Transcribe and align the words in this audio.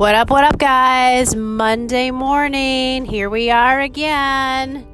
What 0.00 0.14
up, 0.14 0.30
what 0.30 0.44
up, 0.44 0.56
guys? 0.56 1.36
Monday 1.36 2.10
morning. 2.10 3.04
Here 3.04 3.28
we 3.28 3.50
are 3.50 3.80
again. 3.80 4.86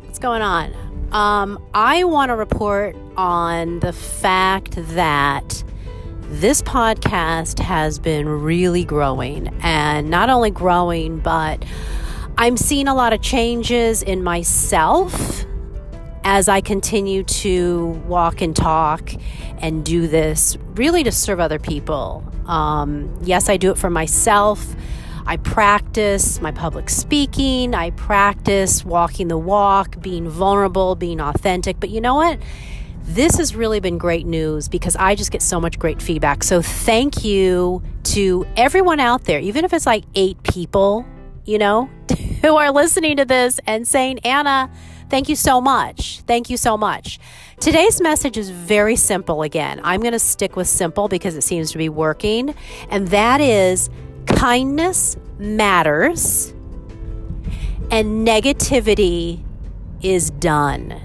What's 0.00 0.18
going 0.18 0.40
on? 0.40 0.72
Um, 1.12 1.62
I 1.74 2.04
want 2.04 2.30
to 2.30 2.34
report 2.34 2.96
on 3.18 3.80
the 3.80 3.92
fact 3.92 4.76
that 4.94 5.62
this 6.28 6.62
podcast 6.62 7.58
has 7.58 7.98
been 7.98 8.26
really 8.26 8.86
growing. 8.86 9.48
And 9.60 10.08
not 10.08 10.30
only 10.30 10.50
growing, 10.50 11.18
but 11.18 11.62
I'm 12.38 12.56
seeing 12.56 12.88
a 12.88 12.94
lot 12.94 13.12
of 13.12 13.20
changes 13.20 14.02
in 14.02 14.24
myself 14.24 15.44
as 16.24 16.48
I 16.48 16.62
continue 16.62 17.22
to 17.22 17.88
walk 18.06 18.40
and 18.40 18.56
talk 18.56 19.12
and 19.58 19.84
do 19.84 20.08
this 20.08 20.56
really 20.74 21.04
to 21.04 21.12
serve 21.12 21.38
other 21.38 21.58
people. 21.58 22.24
Um, 22.46 23.14
yes, 23.22 23.48
I 23.48 23.58
do 23.58 23.70
it 23.70 23.78
for 23.78 23.90
myself. 23.90 24.74
I 25.26 25.36
practice 25.36 26.40
my 26.40 26.50
public 26.50 26.90
speaking. 26.90 27.74
I 27.74 27.90
practice 27.90 28.84
walking 28.84 29.28
the 29.28 29.38
walk, 29.38 30.00
being 30.00 30.28
vulnerable, 30.28 30.96
being 30.96 31.20
authentic. 31.20 31.78
But 31.78 31.90
you 31.90 32.00
know 32.00 32.14
what? 32.14 32.38
This 33.02 33.36
has 33.36 33.54
really 33.54 33.80
been 33.80 33.98
great 33.98 34.26
news 34.26 34.68
because 34.68 34.96
I 34.96 35.14
just 35.14 35.30
get 35.30 35.42
so 35.42 35.60
much 35.60 35.78
great 35.78 36.00
feedback. 36.00 36.42
So 36.42 36.62
thank 36.62 37.22
you 37.22 37.82
to 38.04 38.46
everyone 38.56 38.98
out 38.98 39.24
there, 39.24 39.40
even 39.40 39.64
if 39.64 39.72
it's 39.72 39.86
like 39.86 40.04
eight 40.14 40.42
people, 40.42 41.06
you 41.44 41.58
know, 41.58 41.90
who 42.42 42.56
are 42.56 42.70
listening 42.70 43.18
to 43.18 43.24
this 43.26 43.60
and 43.66 43.86
saying, 43.86 44.20
Anna, 44.20 44.70
Thank 45.14 45.28
you 45.28 45.36
so 45.36 45.60
much. 45.60 46.22
Thank 46.22 46.50
you 46.50 46.56
so 46.56 46.76
much. 46.76 47.20
Today's 47.60 48.00
message 48.00 48.36
is 48.36 48.50
very 48.50 48.96
simple 48.96 49.42
again. 49.42 49.80
I'm 49.84 50.00
going 50.00 50.12
to 50.12 50.18
stick 50.18 50.56
with 50.56 50.66
simple 50.66 51.06
because 51.06 51.36
it 51.36 51.42
seems 51.42 51.70
to 51.70 51.78
be 51.78 51.88
working, 51.88 52.52
and 52.90 53.06
that 53.06 53.40
is 53.40 53.90
kindness 54.26 55.16
matters 55.38 56.52
and 57.92 58.26
negativity 58.26 59.44
is 60.02 60.32
done. 60.32 61.00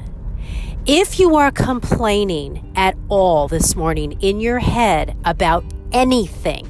If 0.87 1.19
you 1.19 1.35
are 1.35 1.51
complaining 1.51 2.73
at 2.75 2.97
all 3.09 3.47
this 3.47 3.75
morning 3.75 4.13
in 4.21 4.39
your 4.39 4.57
head 4.57 5.15
about 5.23 5.63
anything, 5.91 6.65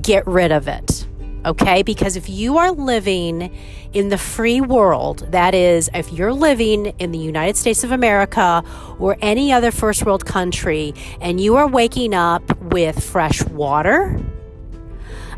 get 0.00 0.26
rid 0.26 0.52
of 0.52 0.68
it 0.68 1.07
okay? 1.44 1.82
Because 1.82 2.16
if 2.16 2.28
you 2.28 2.58
are 2.58 2.70
living 2.70 3.56
in 3.92 4.08
the 4.08 4.18
free 4.18 4.60
world, 4.60 5.26
that 5.30 5.54
is, 5.54 5.88
if 5.94 6.12
you're 6.12 6.32
living 6.32 6.86
in 6.98 7.12
the 7.12 7.18
United 7.18 7.56
States 7.56 7.84
of 7.84 7.92
America 7.92 8.62
or 8.98 9.16
any 9.20 9.52
other 9.52 9.70
first 9.70 10.04
world 10.04 10.26
country, 10.26 10.94
and 11.20 11.40
you 11.40 11.56
are 11.56 11.66
waking 11.66 12.14
up 12.14 12.56
with 12.62 13.02
fresh 13.02 13.42
water, 13.44 14.20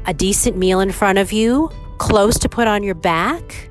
a 0.06 0.14
decent 0.14 0.56
meal 0.56 0.80
in 0.80 0.92
front 0.92 1.18
of 1.18 1.32
you, 1.32 1.70
clothes 1.98 2.38
to 2.38 2.48
put 2.48 2.66
on 2.66 2.82
your 2.82 2.94
back, 2.94 3.70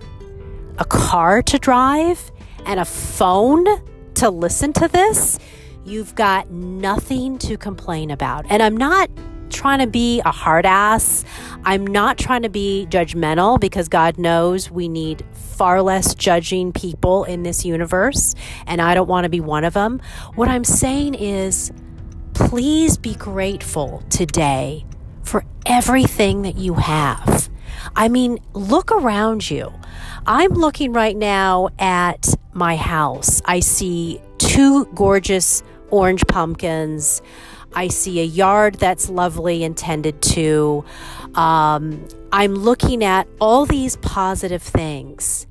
a 0.77 0.85
car 0.85 1.41
to 1.41 1.57
drive, 1.57 2.31
and 2.65 2.79
a 2.79 2.85
phone 2.85 3.65
to 4.13 4.29
listen 4.29 4.71
to 4.73 4.87
this, 4.87 5.39
you've 5.85 6.13
got 6.15 6.49
nothing 6.51 7.37
to 7.39 7.57
complain 7.57 8.11
about. 8.11 8.45
And 8.49 8.61
I'm 8.61 8.77
not 8.77 9.09
trying 9.49 9.79
to 9.79 9.87
be 9.87 10.21
a 10.25 10.31
hard 10.31 10.65
ass. 10.65 11.25
I'm 11.63 11.85
not 11.85 12.17
trying 12.17 12.43
to 12.43 12.49
be 12.49 12.87
judgmental 12.89 13.59
because 13.59 13.89
God 13.89 14.17
knows 14.17 14.71
we 14.71 14.87
need 14.87 15.25
far 15.33 15.81
less 15.81 16.15
judging 16.15 16.71
people 16.71 17.25
in 17.25 17.43
this 17.43 17.65
universe, 17.65 18.35
and 18.65 18.81
I 18.81 18.93
don't 18.93 19.07
want 19.07 19.25
to 19.25 19.29
be 19.29 19.41
one 19.41 19.63
of 19.63 19.73
them. 19.73 20.01
What 20.35 20.47
I'm 20.47 20.63
saying 20.63 21.15
is, 21.15 21.71
please 22.33 22.97
be 22.97 23.15
grateful 23.15 24.03
today 24.09 24.85
for 25.23 25.43
everything 25.65 26.43
that 26.43 26.57
you 26.57 26.75
have. 26.75 27.49
I 27.95 28.07
mean, 28.07 28.39
look 28.53 28.91
around 28.91 29.49
you. 29.49 29.73
I'm 30.25 30.51
looking 30.51 30.93
right 30.93 31.15
now 31.15 31.69
at 31.77 32.33
my 32.53 32.75
house. 32.75 33.41
I 33.45 33.59
see 33.59 34.21
two 34.37 34.85
gorgeous 34.95 35.63
orange 35.91 36.25
pumpkins. 36.27 37.21
I 37.73 37.87
see 37.87 38.19
a 38.19 38.23
yard 38.23 38.75
that's 38.75 39.09
lovely 39.09 39.63
and 39.63 39.77
tended 39.77 40.21
to. 40.21 40.83
Um, 41.35 42.07
I'm 42.31 42.55
looking 42.55 43.03
at 43.03 43.27
all 43.39 43.65
these 43.65 43.95
positive 43.97 44.61
things. 44.61 45.45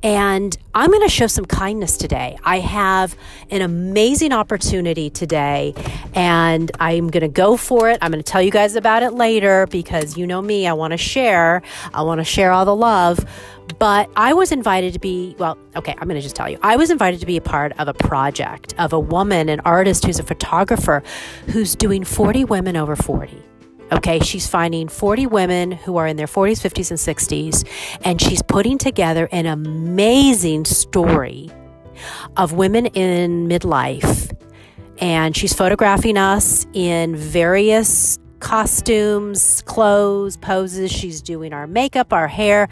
And 0.00 0.56
I'm 0.74 0.90
going 0.90 1.02
to 1.02 1.08
show 1.08 1.26
some 1.26 1.44
kindness 1.44 1.96
today. 1.96 2.38
I 2.44 2.60
have 2.60 3.16
an 3.50 3.62
amazing 3.62 4.32
opportunity 4.32 5.10
today, 5.10 5.74
and 6.14 6.70
I'm 6.78 7.08
going 7.08 7.22
to 7.22 7.28
go 7.28 7.56
for 7.56 7.90
it. 7.90 7.98
I'm 8.00 8.12
going 8.12 8.22
to 8.22 8.32
tell 8.32 8.40
you 8.40 8.52
guys 8.52 8.76
about 8.76 9.02
it 9.02 9.12
later 9.14 9.66
because 9.66 10.16
you 10.16 10.24
know 10.24 10.40
me, 10.40 10.68
I 10.68 10.72
want 10.72 10.92
to 10.92 10.96
share. 10.98 11.62
I 11.92 12.02
want 12.02 12.20
to 12.20 12.24
share 12.24 12.52
all 12.52 12.64
the 12.64 12.76
love. 12.76 13.18
But 13.78 14.10
I 14.16 14.32
was 14.32 14.52
invited 14.52 14.92
to 14.94 14.98
be, 14.98 15.34
well, 15.38 15.58
okay, 15.76 15.92
I'm 15.98 16.08
going 16.08 16.16
to 16.16 16.22
just 16.22 16.36
tell 16.36 16.48
you. 16.48 16.58
I 16.62 16.76
was 16.76 16.90
invited 16.90 17.20
to 17.20 17.26
be 17.26 17.36
a 17.36 17.40
part 17.40 17.72
of 17.78 17.88
a 17.88 17.94
project 17.94 18.74
of 18.78 18.92
a 18.92 19.00
woman, 19.00 19.48
an 19.48 19.60
artist 19.60 20.04
who's 20.04 20.18
a 20.18 20.22
photographer 20.22 21.02
who's 21.46 21.76
doing 21.76 22.04
40 22.04 22.44
women 22.44 22.76
over 22.76 22.96
40. 22.96 23.42
Okay, 23.90 24.20
she's 24.20 24.46
finding 24.46 24.88
40 24.88 25.26
women 25.26 25.72
who 25.72 25.96
are 25.96 26.06
in 26.06 26.16
their 26.16 26.26
40s, 26.26 26.60
50s, 26.60 26.90
and 26.90 26.98
60s, 26.98 27.98
and 28.04 28.20
she's 28.20 28.42
putting 28.42 28.76
together 28.76 29.28
an 29.32 29.46
amazing 29.46 30.64
story 30.66 31.50
of 32.36 32.52
women 32.52 32.86
in 32.86 33.48
midlife. 33.48 34.34
And 35.00 35.36
she's 35.36 35.54
photographing 35.54 36.18
us 36.18 36.66
in 36.74 37.16
various 37.16 38.18
costumes, 38.40 39.62
clothes, 39.62 40.36
poses. 40.36 40.90
She's 40.90 41.22
doing 41.22 41.52
our 41.52 41.66
makeup, 41.66 42.12
our 42.12 42.28
hair. 42.28 42.68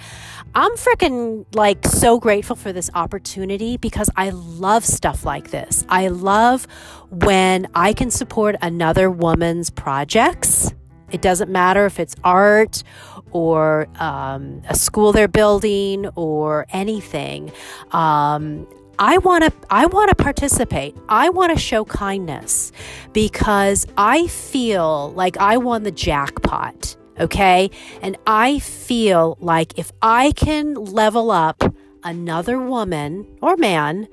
I'm 0.54 0.72
freaking 0.72 1.44
like 1.54 1.84
so 1.87 2.19
grateful 2.19 2.56
for 2.56 2.72
this 2.72 2.91
opportunity 2.94 3.76
because 3.76 4.10
I 4.16 4.31
love 4.31 4.84
stuff 4.84 5.25
like 5.25 5.50
this. 5.50 5.84
I 5.88 6.09
love 6.09 6.66
when 7.10 7.69
I 7.75 7.93
can 7.93 8.10
support 8.10 8.56
another 8.62 9.10
woman's 9.10 9.71
projects. 9.71 10.72
It 11.10 11.22
doesn't 11.22 11.50
matter 11.50 11.87
if 11.87 12.00
it's 12.00 12.16
art 12.25 12.82
or 13.31 13.87
um, 13.97 14.62
a 14.69 14.75
school 14.75 15.12
they're 15.12 15.28
building 15.28 16.06
or 16.16 16.66
anything. 16.71 17.53
Um, 17.93 18.66
I 18.99 19.19
want 19.19 19.45
to 19.45 19.53
I 19.71 19.87
want 19.87 20.09
to 20.11 20.15
participate. 20.15 20.97
I 21.09 21.29
want 21.29 21.53
to 21.53 21.59
show 21.59 21.84
kindness 21.84 22.73
because 23.12 23.87
I 23.97 24.27
feel 24.29 25.12
like 25.12 25.37
I 25.37 25.59
won 25.59 25.83
the 25.83 25.91
jackpot, 25.91 26.97
okay? 27.21 27.71
And 28.01 28.17
I 28.27 28.59
feel 28.59 29.37
like 29.41 29.79
if 29.79 29.93
I 30.01 30.33
can 30.33 30.75
level 30.75 31.31
up 31.31 31.62
another 32.05 32.59
woman 32.59 33.27
or 33.43 33.56
man, 33.56 34.09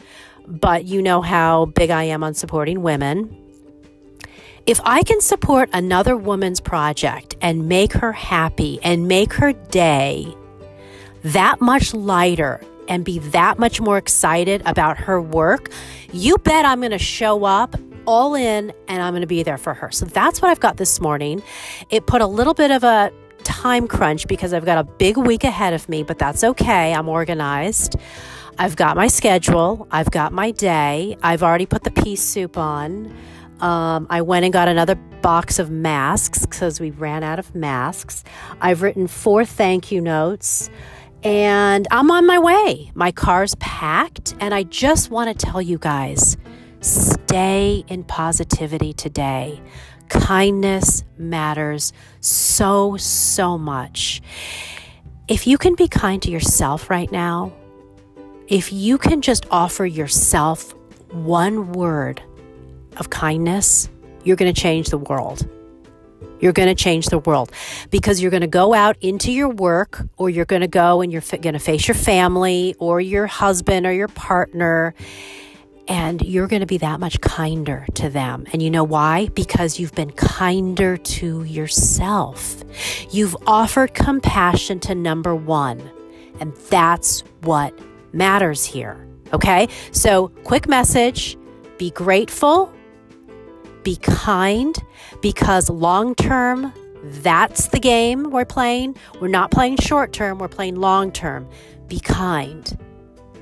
but 0.47 0.85
you 0.85 1.01
know 1.01 1.21
how 1.21 1.65
big 1.65 1.89
I 1.89 2.03
am 2.03 2.23
on 2.23 2.33
supporting 2.33 2.81
women, 2.81 3.37
if 4.65 4.81
I 4.83 5.03
can 5.03 5.21
support 5.21 5.69
another 5.71 6.17
woman's 6.17 6.59
project 6.59 7.35
and 7.41 7.69
make 7.69 7.93
her 7.93 8.11
happy 8.11 8.79
and 8.83 9.07
make 9.07 9.33
her 9.33 9.53
day 9.53 10.35
that 11.23 11.61
much 11.61 11.93
lighter 11.93 12.61
and 12.87 13.05
be 13.05 13.19
that 13.19 13.59
much 13.59 13.81
more 13.81 13.97
excited 13.97 14.61
about 14.65 14.97
her 14.97 15.21
work, 15.21 15.69
you 16.11 16.37
bet 16.37 16.65
I'm 16.65 16.79
going 16.79 16.91
to 16.91 16.99
show 16.99 17.45
up 17.45 17.75
all 18.05 18.35
in 18.35 18.73
and 18.87 19.01
I'm 19.01 19.13
going 19.13 19.21
to 19.21 19.27
be 19.27 19.43
there 19.43 19.57
for 19.57 19.73
her. 19.73 19.91
So 19.91 20.05
that's 20.05 20.41
what 20.41 20.51
I've 20.51 20.59
got 20.59 20.77
this 20.77 20.99
morning. 20.99 21.41
It 21.89 22.05
put 22.05 22.21
a 22.21 22.27
little 22.27 22.53
bit 22.53 22.71
of 22.71 22.83
a 22.83 23.11
time 23.43 23.87
crunch 23.87 24.27
because 24.27 24.53
I've 24.53 24.65
got 24.65 24.77
a 24.77 24.83
big 24.83 25.17
week 25.17 25.43
ahead 25.43 25.73
of 25.73 25.87
me, 25.89 26.03
but 26.03 26.17
that's 26.17 26.43
okay. 26.43 26.93
I'm 26.93 27.09
organized. 27.09 27.95
I've 28.57 28.75
got 28.75 28.95
my 28.95 29.07
schedule, 29.07 29.87
I've 29.89 30.11
got 30.11 30.31
my 30.31 30.51
day, 30.51 31.17
I've 31.23 31.41
already 31.41 31.65
put 31.65 31.83
the 31.83 31.91
pea 31.91 32.15
soup 32.15 32.55
on. 32.55 33.11
Um, 33.61 34.05
I 34.09 34.21
went 34.21 34.45
and 34.45 34.53
got 34.53 34.67
another 34.67 34.95
box 35.23 35.57
of 35.57 35.71
masks 35.71 36.45
because 36.45 36.79
we 36.79 36.91
ran 36.91 37.23
out 37.23 37.39
of 37.39 37.55
masks. 37.55 38.23
I've 38.61 38.81
written 38.81 39.07
four 39.07 39.45
thank 39.45 39.91
you 39.91 40.01
notes 40.01 40.69
and 41.23 41.87
I'm 41.91 42.11
on 42.11 42.25
my 42.25 42.39
way. 42.39 42.91
My 42.93 43.11
car's 43.11 43.55
packed, 43.55 44.35
and 44.39 44.53
I 44.53 44.63
just 44.63 45.09
want 45.09 45.37
to 45.37 45.45
tell 45.45 45.61
you 45.61 45.77
guys 45.77 46.37
stay 46.81 47.85
in 47.87 48.03
positivity 48.03 48.91
today. 48.91 49.61
Kindness 50.09 51.03
matters 51.17 51.93
so, 52.19 52.97
so 52.97 53.57
much. 53.57 54.21
If 55.27 55.47
you 55.47 55.57
can 55.57 55.75
be 55.75 55.87
kind 55.87 56.21
to 56.23 56.29
yourself 56.29 56.89
right 56.89 57.09
now, 57.11 57.53
if 58.47 58.73
you 58.73 58.97
can 58.97 59.21
just 59.21 59.45
offer 59.49 59.85
yourself 59.85 60.75
one 61.11 61.71
word 61.71 62.21
of 62.97 63.09
kindness, 63.09 63.89
you're 64.25 64.35
going 64.35 64.53
to 64.53 64.61
change 64.61 64.89
the 64.89 64.97
world. 64.97 65.47
You're 66.39 66.53
going 66.53 66.69
to 66.69 66.75
change 66.75 67.07
the 67.07 67.19
world 67.19 67.51
because 67.89 68.21
you're 68.21 68.31
going 68.31 68.41
to 68.41 68.47
go 68.47 68.73
out 68.73 68.97
into 69.01 69.31
your 69.31 69.49
work 69.49 70.01
or 70.17 70.29
you're 70.29 70.45
going 70.45 70.61
to 70.61 70.67
go 70.67 71.01
and 71.01 71.11
you're 71.11 71.21
going 71.21 71.53
to 71.53 71.59
face 71.59 71.87
your 71.87 71.95
family 71.95 72.75
or 72.79 72.99
your 72.99 73.27
husband 73.27 73.85
or 73.85 73.93
your 73.93 74.07
partner 74.09 74.93
and 75.87 76.21
you're 76.21 76.47
going 76.47 76.61
to 76.61 76.65
be 76.65 76.77
that 76.77 76.99
much 76.99 77.19
kinder 77.21 77.85
to 77.95 78.09
them. 78.09 78.45
And 78.53 78.61
you 78.61 78.69
know 78.69 78.83
why? 78.83 79.27
Because 79.29 79.79
you've 79.79 79.93
been 79.93 80.11
kinder 80.11 80.97
to 80.97 81.43
yourself. 81.43 82.63
You've 83.11 83.35
offered 83.45 83.93
compassion 83.93 84.79
to 84.81 84.95
number 84.95 85.35
one, 85.35 85.91
and 86.39 86.55
that's 86.69 87.21
what 87.41 87.77
matters 88.13 88.63
here. 88.63 89.05
Okay? 89.33 89.67
So, 89.91 90.29
quick 90.43 90.67
message 90.67 91.37
be 91.77 91.91
grateful, 91.91 92.72
be 93.83 93.97
kind, 93.97 94.77
because 95.21 95.69
long 95.69 96.15
term, 96.15 96.73
that's 97.03 97.67
the 97.67 97.79
game 97.79 98.31
we're 98.31 98.45
playing. 98.45 98.95
We're 99.19 99.27
not 99.27 99.51
playing 99.51 99.77
short 99.77 100.13
term, 100.13 100.39
we're 100.39 100.47
playing 100.47 100.75
long 100.75 101.11
term. 101.11 101.47
Be 101.87 101.99
kind. 101.99 102.77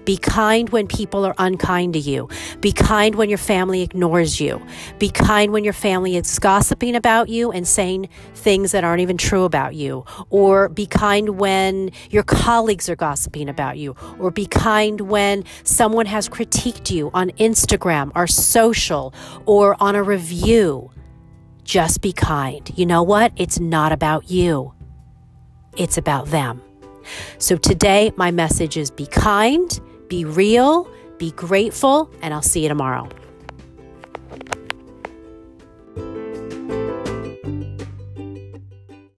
Be 0.05 0.17
kind 0.17 0.69
when 0.69 0.87
people 0.87 1.25
are 1.25 1.35
unkind 1.37 1.93
to 1.93 1.99
you. 1.99 2.29
Be 2.59 2.71
kind 2.71 3.15
when 3.15 3.29
your 3.29 3.37
family 3.37 3.81
ignores 3.81 4.39
you. 4.39 4.61
Be 4.99 5.09
kind 5.09 5.51
when 5.51 5.63
your 5.63 5.73
family 5.73 6.15
is 6.15 6.39
gossiping 6.39 6.95
about 6.95 7.29
you 7.29 7.51
and 7.51 7.67
saying 7.67 8.09
things 8.33 8.71
that 8.71 8.83
aren't 8.83 9.01
even 9.01 9.17
true 9.17 9.43
about 9.43 9.75
you. 9.75 10.05
Or 10.29 10.69
be 10.69 10.85
kind 10.85 11.37
when 11.37 11.91
your 12.09 12.23
colleagues 12.23 12.89
are 12.89 12.95
gossiping 12.95 13.49
about 13.49 13.77
you. 13.77 13.95
Or 14.19 14.31
be 14.31 14.45
kind 14.45 15.01
when 15.01 15.43
someone 15.63 16.05
has 16.07 16.27
critiqued 16.27 16.91
you 16.91 17.11
on 17.13 17.29
Instagram 17.31 18.11
or 18.15 18.27
social 18.27 19.13
or 19.45 19.75
on 19.81 19.95
a 19.95 20.03
review. 20.03 20.91
Just 21.63 22.01
be 22.01 22.11
kind. 22.11 22.71
You 22.75 22.85
know 22.85 23.03
what? 23.03 23.33
It's 23.35 23.59
not 23.59 23.91
about 23.91 24.29
you, 24.29 24.73
it's 25.77 25.97
about 25.97 26.27
them. 26.27 26.61
So 27.37 27.57
today, 27.57 28.11
my 28.15 28.31
message 28.31 28.77
is 28.77 28.91
be 28.91 29.05
kind 29.07 29.79
be 30.11 30.25
real, 30.25 30.91
be 31.17 31.31
grateful, 31.31 32.11
and 32.21 32.33
I'll 32.33 32.41
see 32.41 32.63
you 32.63 32.67
tomorrow. 32.67 33.07